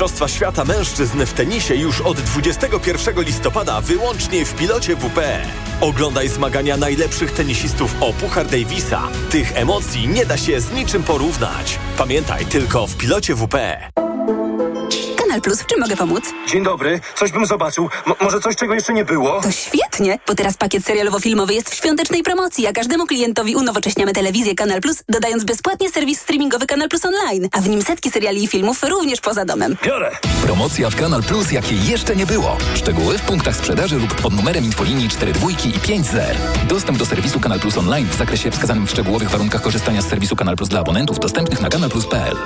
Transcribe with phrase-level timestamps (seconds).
[0.00, 5.42] Mistrzostwa Świata Mężczyzn w tenisie już od 21 listopada wyłącznie w pilocie WP.
[5.80, 9.08] Oglądaj zmagania najlepszych tenisistów o Puchar Davisa.
[9.30, 11.78] Tych emocji nie da się z niczym porównać.
[11.98, 13.56] Pamiętaj, tylko w pilocie WP.
[15.40, 16.24] Plus, w czym mogę pomóc?
[16.48, 17.88] Dzień dobry, coś bym zobaczył.
[18.06, 19.40] M może coś, czego jeszcze nie było?
[19.40, 24.54] To świetnie, bo teraz pakiet serialowo-filmowy jest w świątecznej promocji, a każdemu klientowi unowocześniamy telewizję
[24.54, 28.48] Kanal Plus, dodając bezpłatnie serwis streamingowy Kanal Plus Online, a w nim setki seriali i
[28.48, 29.76] filmów również poza domem.
[29.84, 30.10] Biorę!
[30.42, 32.56] Promocja w Kanal Plus, jakiej jeszcze nie było.
[32.74, 36.28] Szczegóły w punktach sprzedaży lub pod numerem infolinii 42 i 50.
[36.68, 40.36] Dostęp do serwisu Kanal Plus Online w zakresie wskazanym w szczegółowych warunkach korzystania z serwisu
[40.36, 42.36] Kanal Plus dla abonentów dostępnych na kanalplus.pl.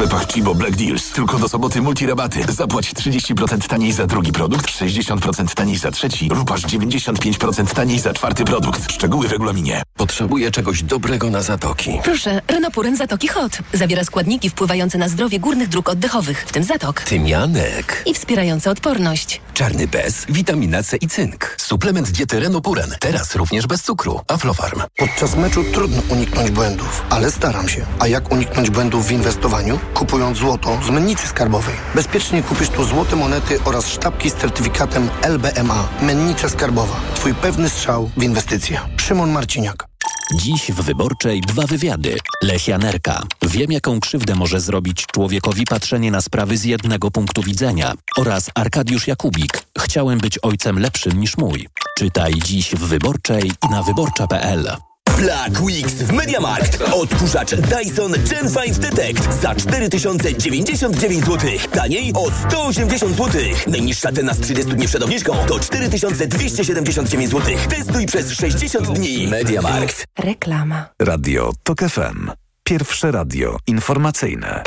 [0.00, 2.44] Sklepach Chibo Black Deals tylko do soboty multirabaty.
[2.48, 8.12] Zapłać 30% taniej za drugi produkt, 60% taniej za trzeci lub aż 95% taniej za
[8.12, 8.92] czwarty produkt.
[8.92, 9.82] Szczegóły w regulaminie.
[10.00, 12.00] Potrzebuję czegoś dobrego na zatoki.
[12.04, 13.58] Proszę, Renopuren Zatoki Hot.
[13.72, 17.00] Zawiera składniki wpływające na zdrowie górnych dróg oddechowych, w tym zatok.
[17.00, 18.02] Tymianek.
[18.06, 19.40] I wspierające odporność.
[19.54, 21.56] Czarny bez, witamina C i cynk.
[21.58, 22.94] Suplement diety Renopuren.
[23.00, 24.20] Teraz również bez cukru.
[24.28, 24.82] Aflofarm.
[24.96, 27.86] Podczas meczu trudno uniknąć błędów, ale staram się.
[27.98, 29.78] A jak uniknąć błędów w inwestowaniu?
[29.94, 31.74] Kupując złoto z mennicy skarbowej.
[31.94, 35.88] Bezpiecznie kupisz tu złote monety oraz sztabki z certyfikatem LBMA.
[36.02, 36.96] Mennica skarbowa.
[37.14, 38.80] Twój pewny strzał w inwestycje.
[38.96, 39.89] Szymon Marciniak.
[40.34, 42.16] Dziś w Wyborczej dwa wywiady.
[42.42, 43.22] Lechianerka.
[43.42, 47.92] Wiem, jaką krzywdę może zrobić człowiekowi patrzenie na sprawy z jednego punktu widzenia.
[48.16, 49.62] Oraz Arkadiusz Jakubik.
[49.78, 51.68] Chciałem być ojcem lepszym niż mój.
[51.98, 54.89] Czytaj dziś w Wyborczej i na wyborcza.pl.
[55.20, 56.82] Black Weeks w Mediamarkt.
[56.92, 61.50] Odkurzacz Dyson Gen 5 Detect za 4099 zł.
[61.72, 63.42] Taniej o 180 zł.
[63.66, 67.56] Najniższa cena z 30 dni przed obniżką to 4279 zł.
[67.68, 69.28] Testuj przez 60 dni.
[69.28, 70.04] Mediamarkt.
[70.18, 70.88] Reklama.
[71.02, 72.30] Radio TOK FM.
[72.64, 74.62] Pierwsze radio informacyjne.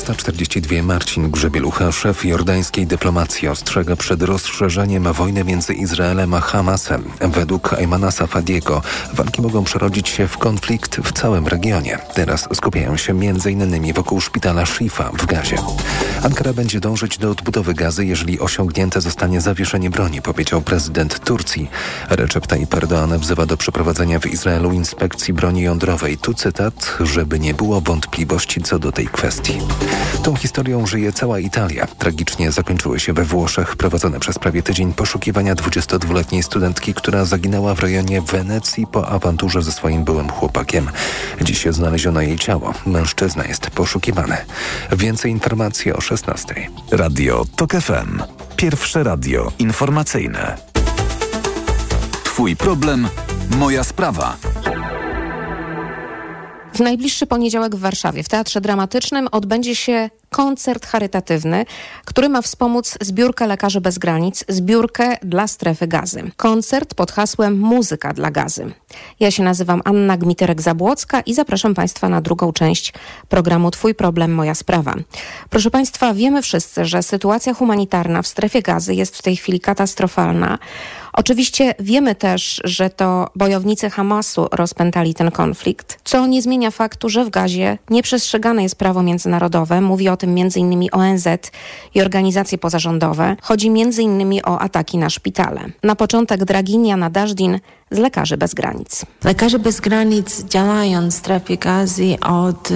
[0.00, 7.04] 15.42 Marcin Grzebielucha, szef jordańskiej dyplomacji, ostrzega przed rozszerzeniem wojny między Izraelem a Hamasem.
[7.20, 11.98] Według Aymana Safadiego walki mogą przerodzić się w konflikt w całym regionie.
[12.14, 13.92] Teraz skupiają się m.in.
[13.92, 15.56] wokół szpitala Shifa w Gazie.
[16.22, 21.70] Ankara będzie dążyć do odbudowy gazy, jeżeli osiągnięte zostanie zawieszenie broni, powiedział prezydent Turcji.
[22.10, 26.18] Recep Tayyip Erdoğan wzywa do przeprowadzenia w Izraelu inspekcji broni jądrowej.
[26.18, 29.58] Tu cytat, żeby nie było wątpliwości co do tej kwestii.
[30.22, 31.86] Tą historią żyje cała Italia.
[31.86, 37.80] Tragicznie zakończyły się we Włoszech prowadzone przez prawie tydzień poszukiwania 22-letniej studentki, która zaginęła w
[37.80, 40.90] rejonie Wenecji po awanturze ze swoim byłym chłopakiem.
[41.40, 42.74] Dziś znaleziono jej ciało.
[42.86, 44.36] Mężczyzna jest poszukiwany.
[44.92, 46.54] Więcej informacji o 16.
[46.90, 48.22] Radio TOK FM.
[48.56, 50.69] Pierwsze radio informacyjne.
[52.40, 53.08] Twój problem,
[53.58, 54.36] moja sprawa.
[56.74, 61.66] W najbliższy poniedziałek w Warszawie w Teatrze Dramatycznym odbędzie się koncert charytatywny,
[62.04, 66.30] który ma wspomóc zbiórkę Lekarzy Bez Granic, zbiórkę dla strefy gazy.
[66.36, 68.72] Koncert pod hasłem Muzyka dla gazy.
[69.20, 72.92] Ja się nazywam Anna Gmiterek-Zabłocka i zapraszam Państwa na drugą część
[73.28, 74.94] programu Twój problem, moja sprawa.
[75.50, 80.58] Proszę Państwa, wiemy wszyscy, że sytuacja humanitarna w strefie gazy jest w tej chwili katastrofalna.
[81.12, 87.24] Oczywiście wiemy też, że to bojownicy Hamasu rozpętali ten konflikt, co nie zmienia faktu, że
[87.24, 89.80] w Gazie nieprzestrzegane jest prawo międzynarodowe.
[89.80, 90.88] Mówi o tym m.in.
[90.92, 91.26] ONZ
[91.94, 93.36] i organizacje pozarządowe.
[93.42, 94.40] Chodzi m.in.
[94.44, 95.60] o ataki na szpitale.
[95.82, 97.58] Na początek Draginia Nadażdin
[97.90, 99.06] z Lekarzy Bez Granic.
[99.24, 102.68] Lekarze Bez Granic działają w strefie gazy od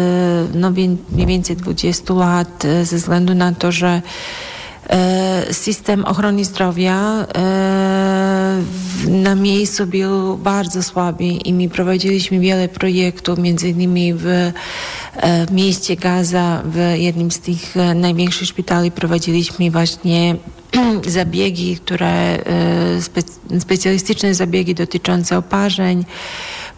[0.55, 4.03] no, mniej więcej 20 lat ze względu na to, że
[5.52, 7.26] system ochrony zdrowia
[9.08, 14.52] na miejscu był bardzo słaby i my prowadziliśmy wiele projektów, między innymi w
[15.50, 20.36] mieście Gaza, w jednym z tych największych szpitali prowadziliśmy właśnie
[21.06, 22.38] zabiegi, które
[23.00, 23.20] spe,
[23.60, 26.04] specjalistyczne zabiegi dotyczące oparzeń.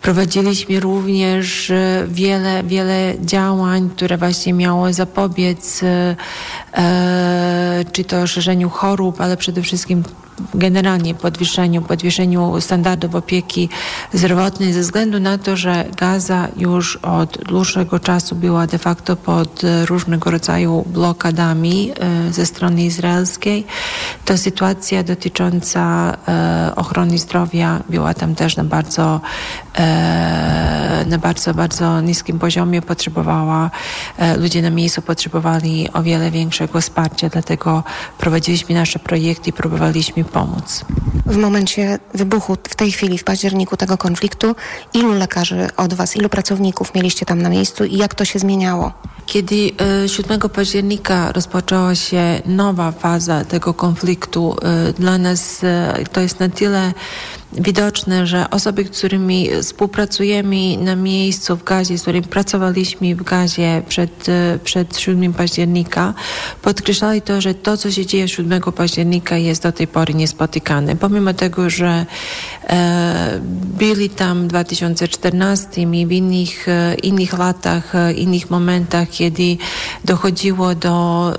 [0.02, 1.72] Prowadziliśmy również
[2.08, 6.16] wiele, wiele działań, które właśnie miało zapobiec e,
[7.92, 10.02] czy to szerzeniu chorób, ale przede wszystkim
[10.54, 13.68] generalnie podwyższeniu, podwyższeniu standardów opieki
[14.12, 19.62] zdrowotnej ze względu na to, że Gaza już od dłuższego czasu była de facto pod
[19.86, 23.66] różnego rodzaju blokadami e, ze strony izraelskiej.
[24.24, 29.20] To sytuacja dotycząca e, ochrony zdrowia była tam też na bardzo
[29.78, 33.70] e, na bardzo, bardzo niskim poziomie potrzebowała,
[34.38, 37.84] ludzie na miejscu potrzebowali o wiele większego wsparcia, dlatego
[38.18, 40.84] prowadziliśmy nasze projekty, próbowaliśmy pomóc.
[41.26, 44.54] W momencie wybuchu w tej chwili, w październiku tego konfliktu,
[44.94, 48.92] ilu lekarzy od Was, ilu pracowników mieliście tam na miejscu i jak to się zmieniało?
[49.26, 49.70] Kiedy
[50.06, 56.40] 7 e, października rozpoczęła się nowa faza tego konfliktu, e, dla nas e, to jest
[56.40, 56.92] na tyle
[57.52, 63.82] widoczne, że osoby, z którymi współpracujemy na miejscu w Gazie, z którymi pracowaliśmy w Gazie
[63.88, 64.26] przed,
[64.64, 66.14] przed 7 października,
[66.62, 70.96] podkreślali to, że to, co się dzieje 7 października jest do tej pory niespotykane.
[70.96, 72.06] Pomimo tego, że
[72.68, 73.40] e,
[73.78, 79.56] byli tam w 2014 i w innych, e, innych latach, e, innych momentach, kiedy
[80.04, 81.36] dochodziło do e,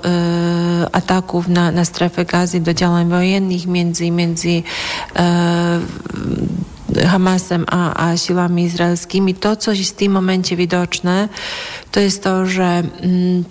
[0.92, 4.62] ataków na, na strefę gazy, do działań wojennych między, między
[5.16, 5.80] e,
[7.06, 9.34] Hamasem a, a siłami izraelskimi.
[9.34, 11.28] To, co jest w tym momencie widoczne,
[11.92, 13.44] to jest to, że mm,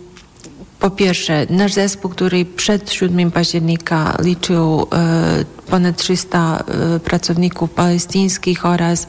[0.79, 6.63] po pierwsze, nasz zespół, który przed 7 października liczył e, ponad 300
[6.95, 9.07] e, pracowników palestyńskich oraz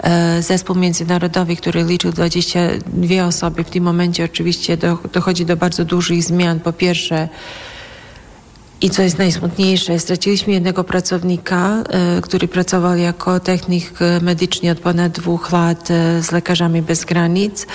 [0.00, 3.64] e, zespół międzynarodowy, który liczył 22 osoby.
[3.64, 6.60] W tym momencie oczywiście do, dochodzi do bardzo dużych zmian.
[6.60, 7.28] Po pierwsze,
[8.80, 11.84] i co jest najsmutniejsze, straciliśmy jednego pracownika,
[12.18, 13.92] y, który pracował jako technik
[14.22, 17.66] medyczny od ponad dwóch lat y, z Lekarzami Bez Granic.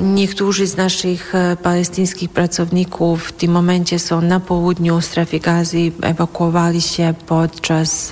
[0.00, 7.14] Niektórzy z naszych palestyńskich pracowników w tym momencie są na południu strefy gazy, ewakuowali się
[7.26, 8.10] podczas,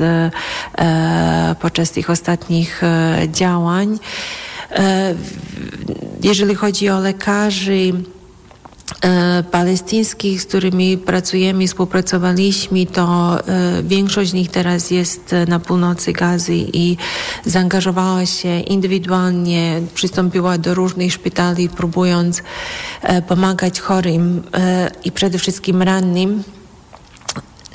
[1.60, 2.82] podczas tych ostatnich
[3.28, 3.98] działań.
[6.22, 8.18] Jeżeli chodzi o lekarzy, E,
[9.50, 16.12] palestyńskich, z którymi pracujemy i współpracowaliśmy, to e, większość z nich teraz jest na północy
[16.12, 16.96] Gazy i
[17.44, 22.42] zaangażowała się indywidualnie, przystąpiła do różnych szpitali, próbując
[23.02, 24.42] e, pomagać chorym
[25.04, 26.42] i przede wszystkim rannym.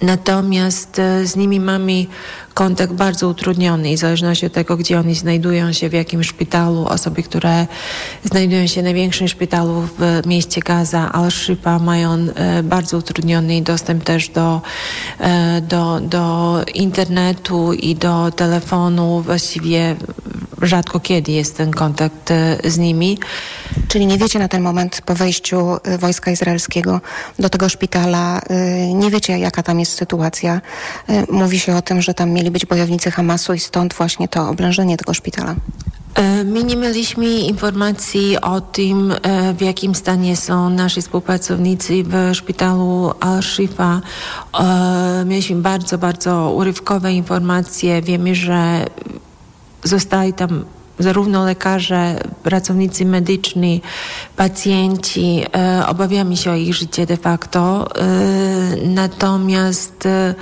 [0.04, 2.06] Natomiast z nimi mamy
[2.54, 6.86] kontakt bardzo utrudniony i w zależności od tego, gdzie oni znajdują się, w jakim szpitalu,
[6.86, 7.68] osoby, które
[8.24, 14.30] znajdują się w największym szpitalu w mieście Gaza, Al-Shifa, mają e, bardzo utrudniony dostęp też
[14.30, 14.62] do,
[15.20, 19.22] e, do, do internetu i do telefonu.
[19.22, 19.96] Właściwie
[20.64, 23.18] rzadko kiedy jest ten kontakt e, z nimi.
[23.88, 27.02] Czyli nie wiecie na ten moment po wejściu wojska izraelskiego
[27.40, 28.42] do tego szpitala,
[28.94, 30.62] nie wiecie jaka tam jest sytuacja.
[31.32, 34.98] Mówi się o tym, że tam mieli być bojownicy Hamasu i stąd właśnie to oblężenie
[34.98, 35.56] tego szpitala.
[36.16, 42.36] E, my nie mieliśmy informacji o tym, e, w jakim stanie są nasi współpracownicy w
[42.36, 44.02] szpitalu Al-Shifa.
[44.60, 48.02] E, mieliśmy bardzo, bardzo urywkowe informacje.
[48.02, 48.86] Wiemy, że
[49.84, 50.66] zostali tam
[51.00, 53.82] zarówno lekarze, pracownicy medyczni,
[54.36, 57.88] pacjenci, e, obawiamy się o ich życie de facto.
[57.96, 58.06] E,
[58.86, 60.36] natomiast e,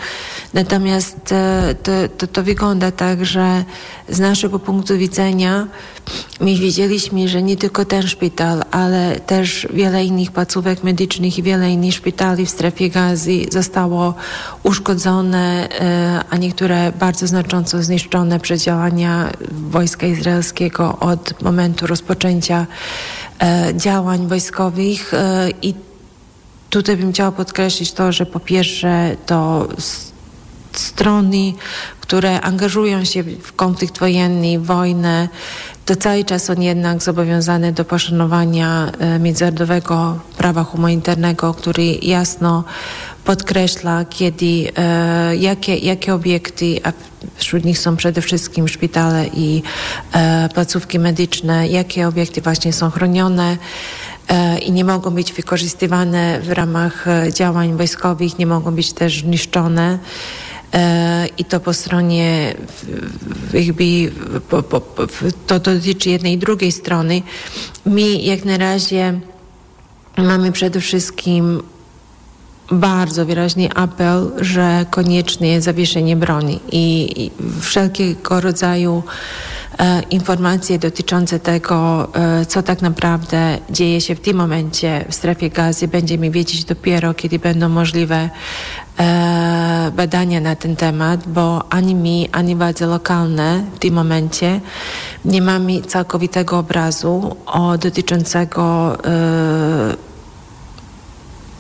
[0.53, 3.63] natomiast e, to, to, to wygląda tak, że
[4.09, 5.67] z naszego punktu widzenia
[6.39, 11.71] my wiedzieliśmy, że nie tylko ten szpital, ale też wiele innych placówek medycznych i wiele
[11.71, 14.13] innych szpitali w strefie gazy zostało
[14.63, 22.65] uszkodzone, e, a niektóre bardzo znacząco zniszczone przez działania wojska izraelskiego od momentu rozpoczęcia
[23.39, 25.13] e, działań wojskowych.
[25.13, 25.73] E, i
[26.69, 29.67] tutaj bym chciała podkreślić to, że po pierwsze to
[30.77, 31.53] strony,
[31.99, 35.29] które angażują się w konflikt wojenny, wojnę,
[35.85, 42.63] to cały czas są jednak zobowiązane do poszanowania e, międzynarodowego prawa humanitarnego, który jasno
[43.25, 46.91] podkreśla, kiedy, e, jakie, jakie obiekty, a
[47.35, 49.63] wśród nich są przede wszystkim szpitale i
[50.13, 53.57] e, placówki medyczne, jakie obiekty właśnie są chronione
[54.65, 59.99] i nie mogą być wykorzystywane w ramach działań wojskowych, nie mogą być też niszczone.
[60.73, 62.55] E, i to po stronie
[63.53, 64.11] jakby
[65.47, 67.21] to dotyczy jednej i drugiej strony.
[67.85, 69.19] Mi jak na razie
[70.17, 71.63] mamy przede wszystkim
[72.71, 79.03] bardzo wyraźny apel, że konieczne jest zawieszenie broni i, wszelkiego rodzaju
[80.09, 85.87] informacje dotyczące tego, e, co tak naprawdę dzieje się w tym momencie w strefie gazy,
[85.87, 88.29] będziemy wiedzieć dopiero, kiedy będą możliwe
[88.99, 94.59] e, badania na ten temat, bo ani mi, ani władze lokalne w tym momencie
[95.25, 99.95] nie mamy całkowitego obrazu o dotyczącego e,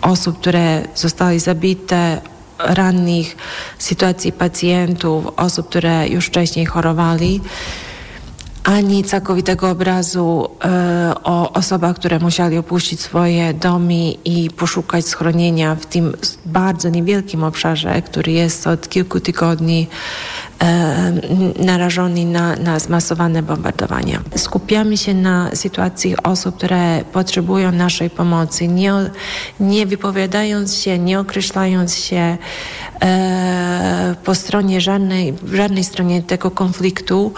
[0.01, 2.21] osób, które zostały zabite,
[2.59, 3.37] rannych,
[3.77, 7.41] sytuacji pacjentów, osób, które już wcześniej chorowali.
[8.63, 15.85] Ani całkowitego obrazu e, o osobach, które musieli opuścić swoje domy i poszukać schronienia w
[15.85, 16.13] tym
[16.45, 19.87] bardzo niewielkim obszarze, który jest od kilku tygodni
[20.61, 21.13] e,
[21.59, 24.21] narażony na, na zmasowane bombardowania.
[24.35, 28.93] Skupiamy się na sytuacji osób, które potrzebują naszej pomocy, nie,
[29.59, 32.37] nie wypowiadając się, nie określając się
[33.01, 37.33] e, po stronie żadnej, żadnej stronie tego konfliktu,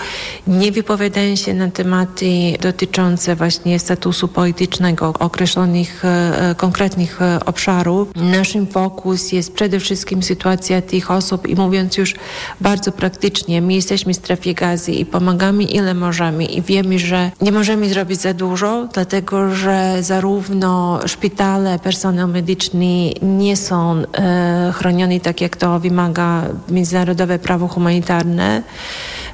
[0.47, 2.25] nie wypowiadają się na tematy
[2.61, 8.07] dotyczące właśnie statusu politycznego określonych e, konkretnych e, obszarów.
[8.15, 12.15] Naszym fokus jest przede wszystkim sytuacja tych osób i mówiąc już
[12.61, 13.12] bardzo praktycznie,
[13.61, 18.21] my jesteśmy w strefie gazy i pomagamy ile możemy i wiemy, że nie możemy zrobić
[18.21, 25.79] za dużo, dlatego że zarówno szpitale, personel medyczny nie są e, chronioni tak jak to
[25.79, 28.63] wymaga międzynarodowe prawo humanitarne.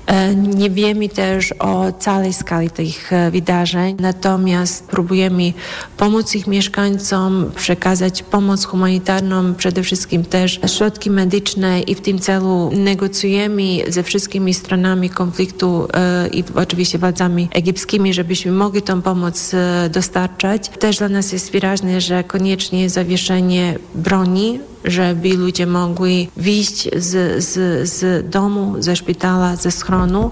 [0.09, 5.53] E, nie wiemy też o całej skali tych e, wydarzeń, natomiast próbujemy
[5.97, 12.71] pomóc ich mieszkańcom, przekazać pomoc humanitarną, przede wszystkim też środki medyczne i w tym celu
[12.73, 19.51] negocjujemy ze wszystkimi stronami konfliktu e, i oczywiście władzami egipskimi, żebyśmy mogli tą pomoc
[19.91, 20.69] dostarczać.
[20.69, 27.89] Też dla nas jest wyraźne, że koniecznie zawieszenie broni żeby ludzie mogli wyjść z, z,
[27.89, 30.31] z domu, ze szpitala, ze schronu,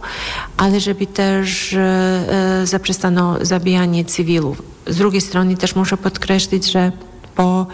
[0.57, 4.61] ale żeby też e, zaprzestano zabijanie cywilów.
[4.87, 6.91] Z drugiej strony też muszę podkreślić, że
[7.37, 7.67] po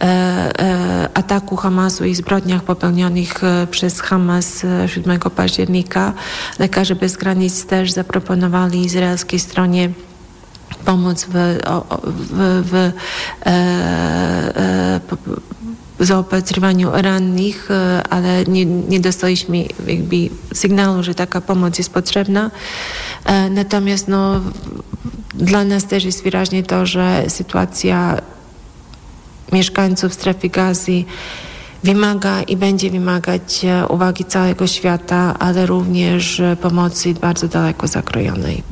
[0.00, 6.12] e, e, ataku Hamasu i zbrodniach popełnionych e, przez Hamas 7 października
[6.58, 9.90] Lekarze Bez Granic też zaproponowali izraelskiej stronie
[10.84, 11.58] pomoc w,
[12.34, 12.92] w,
[15.98, 17.68] w, zaopatrywaniu rannych,
[18.10, 20.16] ale nie, nie dostaliśmy jakby
[20.54, 22.50] sygnału, że taka pomoc jest potrzebna.
[23.50, 24.40] Natomiast no,
[25.34, 28.18] dla nas też jest wyraźnie to, że sytuacja
[29.52, 31.04] mieszkańców strefy gazy
[31.84, 38.71] wymaga i będzie wymagać e, uwagi całego świata, ale również pomocy bardzo daleko zakrojonej.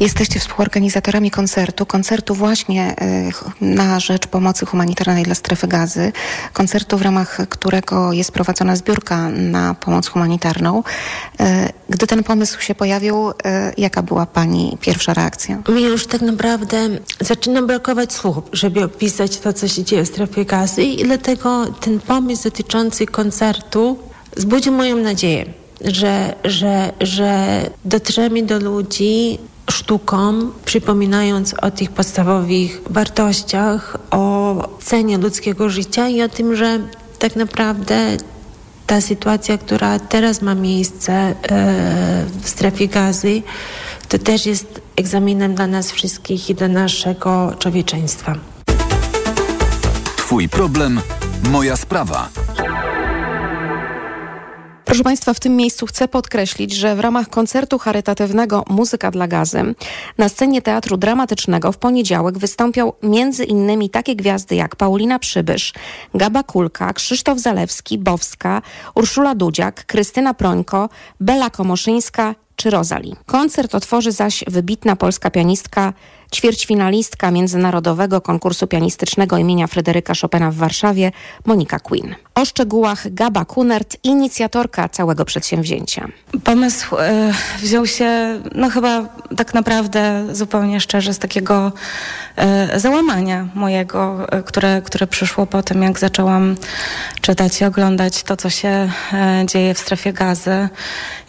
[0.00, 2.94] Jesteście współorganizatorami koncertu, koncertu właśnie
[3.60, 6.12] y, na rzecz pomocy humanitarnej dla strefy gazy,
[6.52, 10.82] koncertu w ramach którego jest prowadzona zbiórka na pomoc humanitarną.
[11.40, 11.44] Y,
[11.88, 13.34] gdy ten pomysł się pojawił, y,
[13.78, 15.62] jaka była Pani pierwsza reakcja?
[15.68, 16.88] Mi już tak naprawdę
[17.20, 22.00] zaczyna brakować słów, żeby opisać to, co się dzieje w strefie gazy i dlatego ten
[22.00, 23.98] pomysł dotyczący koncertu
[24.36, 29.38] zbudził moją nadzieję że, że, że dotrzemy do ludzi
[29.70, 36.78] sztuką, przypominając o tych podstawowych wartościach, o cenie ludzkiego życia i o tym, że
[37.18, 38.16] tak naprawdę
[38.86, 41.34] ta sytuacja, która teraz ma miejsce e,
[42.42, 43.42] w strefie gazy,
[44.08, 48.34] to też jest egzaminem dla nas wszystkich i dla naszego człowieczeństwa.
[50.16, 51.00] Twój problem,
[51.50, 52.28] moja sprawa.
[54.88, 59.74] Proszę Państwa, w tym miejscu chcę podkreślić, że w ramach koncertu charytatywnego Muzyka dla Gazy
[60.18, 65.72] na scenie Teatru Dramatycznego w poniedziałek wystąpią między innymi takie gwiazdy jak Paulina Przybysz,
[66.14, 68.62] Gaba Kulka, Krzysztof Zalewski, Bowska,
[68.94, 70.88] Urszula Dudziak, Krystyna Prońko,
[71.20, 73.16] Bela Komoszyńska czy Rozali.
[73.26, 75.92] Koncert otworzy zaś wybitna polska pianistka
[76.34, 81.12] ćwierćfinalistka Międzynarodowego Konkursu Pianistycznego imienia Fryderyka Chopina w Warszawie,
[81.46, 82.14] Monika Quinn.
[82.38, 86.08] O szczegółach Gaba Kunert, inicjatorka całego przedsięwzięcia.
[86.44, 86.98] Pomysł y,
[87.62, 89.04] wziął się, no chyba
[89.36, 91.72] tak naprawdę zupełnie szczerze, z takiego
[92.74, 96.56] y, załamania mojego, y, które, które przyszło po tym, jak zaczęłam
[97.20, 98.90] czytać i oglądać to, co się
[99.46, 100.68] dzieje w strefie gazy.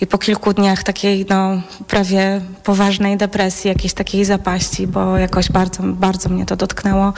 [0.01, 5.83] I po kilku dniach takiej, no, prawie poważnej depresji, jakiejś takiej zapaści, bo jakoś bardzo,
[5.83, 7.13] bardzo mnie to dotknęło.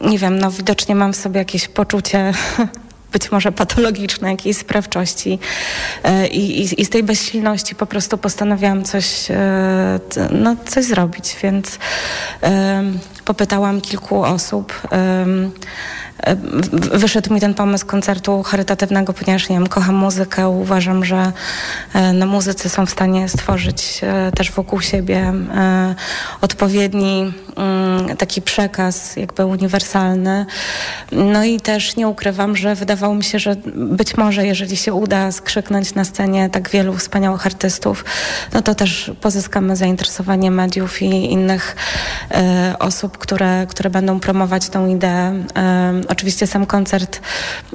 [0.00, 2.32] Nie wiem, no widocznie mam w sobie jakieś poczucie
[3.12, 5.38] być może patologiczne jakiejś sprawczości
[6.04, 9.98] e, I, i, i, z tej bezsilności po prostu postanowiłam coś, e,
[10.30, 11.78] no, coś zrobić, więc
[13.24, 14.72] popytałam kilku osób.
[16.22, 16.36] E,
[16.98, 21.32] wyszedł mi ten pomysł koncertu charytatywnego, ponieważ nie wiem, kocham muzykę, uważam, że
[21.94, 25.32] e, no, muzycy są w stanie stworzyć e, też wokół siebie
[26.40, 30.46] odpowiedni mm, taki przekaz jakby uniwersalny.
[31.12, 35.32] No i też nie ukrywam, że wydawało mi się, że być może jeżeli się uda
[35.32, 38.04] skrzyknąć na scenie tak wielu wspaniałych artystów,
[38.52, 41.76] no to też pozyskamy zainteresowanie mediów i innych
[42.78, 45.44] osób, które, które będą promować tą ideę
[46.08, 47.20] oczywiście sam koncert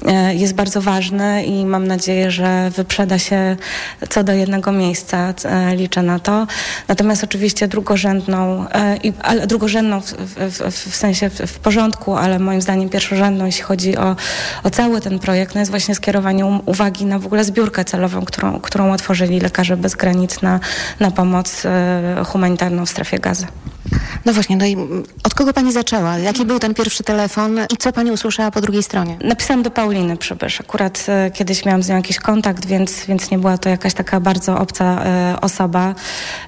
[0.05, 3.57] e, jest bardzo ważny i mam nadzieję, że wyprzeda się
[4.09, 5.33] co do jednego miejsca.
[5.45, 6.47] E, liczę na to.
[6.87, 12.89] Natomiast oczywiście drugorzędną, e, ale drugorzędną w, w, w, sensie w, porządku, ale moim zdaniem
[12.89, 14.15] pierwszorzędną, jeśli chodzi o,
[14.63, 18.59] o cały ten projekt, no jest właśnie skierowanie uwagi na w ogóle zbiórkę celową, którą,
[18.59, 20.59] którą otworzyli Lekarze Bez Granic na,
[20.99, 21.63] na pomoc
[22.25, 23.47] humanitarną w strefie gazy.
[24.25, 24.77] No właśnie, no i
[25.23, 26.17] od kogo pani zaczęła?
[26.17, 29.17] Jaki był ten pierwszy telefon i co pani usłyszała po drugiej stronie?
[29.23, 30.61] Napisałam do Pauliny Przybysz.
[30.61, 34.19] Akurat e, kiedyś miałam z nią jakiś kontakt, więc, więc nie była to jakaś taka
[34.19, 35.95] bardzo obca e, osoba.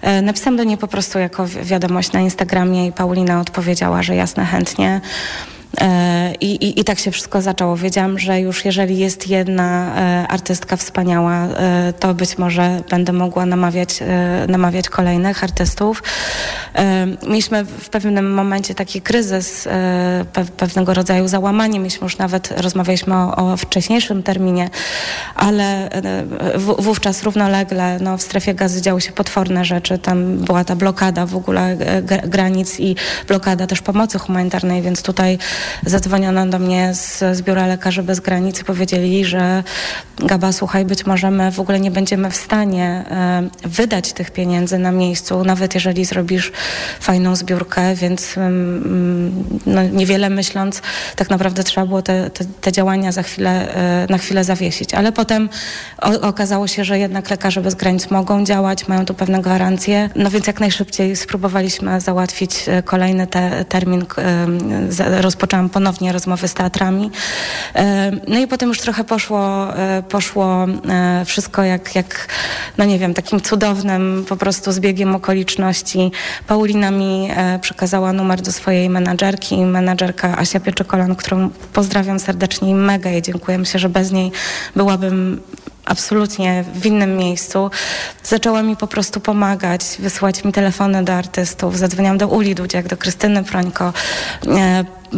[0.01, 4.15] E, napisałam do niej po prostu jako wi wiadomość na Instagramie i Paulina odpowiedziała, że
[4.15, 5.01] jasne, chętnie.
[5.81, 7.77] E, I, i, I, tak się wszystko zaczęło.
[7.77, 13.45] Wiedziałam, że już jeżeli jest jedna e, artystka wspaniała, e, to być może będę mogła
[13.45, 13.99] namawiać,
[14.47, 16.03] namawiać kolejnych artystów.
[17.27, 19.67] Mieliśmy w pewnym momencie taki kryzys,
[20.57, 21.79] pewnego rodzaju załamanie.
[21.79, 24.69] Mieliśmy już nawet, rozmawialiśmy o, o wcześniejszym terminie,
[25.35, 25.89] ale
[26.55, 29.97] wówczas równolegle no, w strefie gazy działy się potworne rzeczy.
[29.97, 31.77] Tam była ta blokada w ogóle
[32.23, 32.95] granic i
[33.27, 35.37] blokada też pomocy humanitarnej, więc tutaj
[35.85, 39.63] zadzwoniono do mnie z, z Biura Lekarzy Bez Granic i powiedzieli, że
[40.17, 44.79] Gaba, słuchaj, być może my w ogóle nie będziemy w stanie e, wydać tych pieniędzy
[44.79, 46.51] na miejscu, nawet jeżeli zrobisz
[46.99, 50.81] fajną zbiórkę, więc mm, no, niewiele myśląc,
[51.15, 54.93] tak naprawdę trzeba było te, te, te działania za chwilę, e, na chwilę zawiesić.
[54.93, 55.49] Ale potem
[56.01, 60.29] o, okazało się, że jednak Lekarze Bez Granic mogą działać, mają tu pewne gwarancje, no
[60.29, 64.05] więc jak najszybciej spróbowaliśmy załatwić e, kolejny te, termin,
[65.21, 67.11] rozpoczęcia zaczęłam ponownie rozmowy z teatrami.
[67.75, 72.27] E, no i potem już trochę poszło, e, poszło e, wszystko jak, jak,
[72.77, 76.11] no nie wiem, takim cudownym po prostu zbiegiem okoliczności.
[76.47, 77.29] Paulina mi
[77.61, 83.57] przekazała numer do swojej menadżerki, menadżerka Asia Pieczekolan, którą pozdrawiam serdecznie i mega jej dziękuję.
[83.57, 84.31] Myślę, że bez niej
[84.75, 85.41] byłabym
[85.85, 87.71] absolutnie w innym miejscu.
[88.23, 91.77] Zaczęła mi po prostu pomagać, wysłać mi telefony do artystów.
[91.77, 93.93] Zadzwoniłam do Uli Dudziak, do Krystyny Prońko.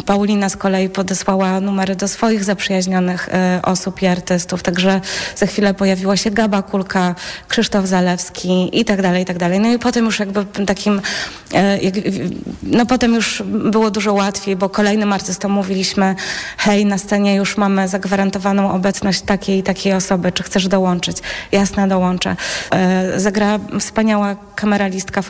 [0.06, 5.02] Paulina z kolei podesłała numery do swoich zaprzyjaźnionych e, osób i artystów, także
[5.36, 7.16] za chwilę pojawiła się Gaba Kulka,
[7.48, 9.60] Krzysztof Zalewski i tak dalej, i tak dalej.
[9.60, 11.02] No i potem już jakby takim,
[11.54, 11.80] e,
[12.64, 16.16] no potem już było dużo łatwiej, bo kolejnym artystom mówiliśmy,
[16.58, 21.18] hej, na scenie już mamy zagwarantowaną obecność takiej i takiej osoby, czy chcesz dołączyć?
[21.52, 22.36] Jasne, dołączę.
[22.72, 25.22] E, zagrała wspaniała kameralistka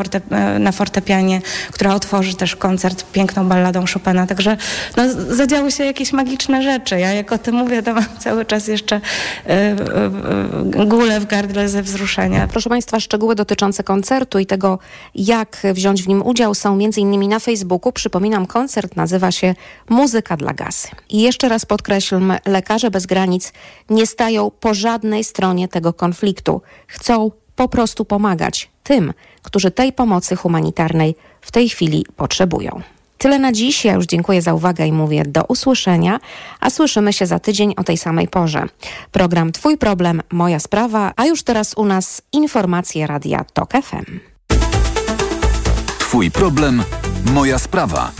[0.60, 1.42] na fortepianie,
[1.72, 4.55] która otworzy też koncert piękną balladą Chopina, także
[4.98, 5.04] no,
[5.36, 7.00] zadziały się jakieś magiczne rzeczy.
[7.00, 11.84] Ja jak o tym mówię, to mam cały czas jeszcze y, gulę w gardle ze
[11.84, 12.48] wzruszenia.
[12.48, 14.80] Proszę Państwa, szczegóły dotyczące koncertu i tego,
[15.16, 17.30] jak wziąć w nim udział są m.in.
[17.30, 17.92] na Facebooku.
[17.92, 19.56] Przypominam, koncert nazywa się
[19.90, 20.88] Muzyka dla Gazy.
[21.10, 23.54] I jeszcze raz podkreślmy, Lekarze Bez Granic
[23.90, 26.62] nie stają po żadnej stronie tego konfliktu.
[26.88, 32.82] Chcą po prostu pomagać tym, którzy tej pomocy humanitarnej w tej chwili potrzebują.
[33.18, 33.86] Tyle na dziś.
[33.86, 36.20] Ja już dziękuję za uwagę i mówię do usłyszenia,
[36.60, 38.64] a słyszymy się za tydzień o tej samej porze.
[39.12, 44.20] Program Twój problem, moja sprawa, a już teraz u nas informacje Radia TOK FM.
[46.00, 46.84] Twój problem,
[47.34, 48.12] moja sprawa.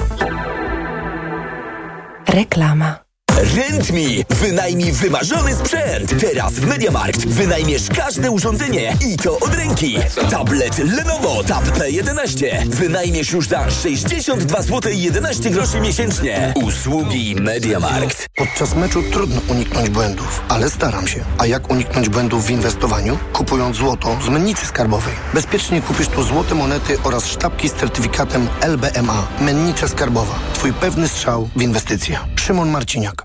[2.28, 3.05] Reklama.
[3.38, 4.24] RentMe.
[4.30, 6.22] Wynajmij wymarzony sprzęt.
[6.22, 9.98] Teraz w MediaMarkt wynajmiesz każde urządzenie i to od ręki.
[10.32, 16.54] Tablet Lenovo Tab P11 wynajmiesz już za 62 zł 11 groszy miesięcznie.
[16.56, 18.28] Usługi MediaMarkt.
[18.36, 21.24] Podczas meczu trudno uniknąć błędów, ale staram się.
[21.38, 23.18] A jak uniknąć błędów w inwestowaniu?
[23.34, 25.14] Kupując złoto z mennicy skarbowej.
[25.34, 29.28] Bezpiecznie kupisz tu złote monety oraz sztabki z certyfikatem LBMA.
[29.42, 30.40] Mennica skarbowa.
[30.54, 32.20] Twój pewny strzał w inwestycje.
[32.36, 33.25] Szymon Marciniak.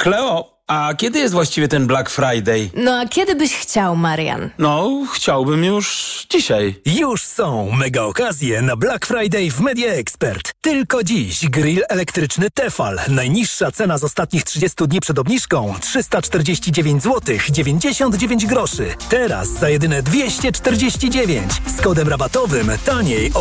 [0.00, 2.70] Kleo, a kiedy jest właściwie ten Black Friday?
[2.74, 4.50] No a kiedy byś chciał, Marian?
[4.58, 6.80] No, chciałbym już dzisiaj.
[6.86, 10.52] Już są mega okazje na Black Friday w Media Expert.
[10.60, 13.00] Tylko dziś grill elektryczny Tefal.
[13.08, 18.94] Najniższa cena z ostatnich 30 dni przed obniżką 349 zł 99 groszy.
[19.08, 23.38] Teraz za jedyne 249 z kodem rabatowym taniej o